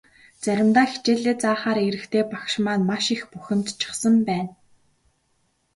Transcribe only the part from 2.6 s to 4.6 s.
маань маш их бухимдчихсан байна.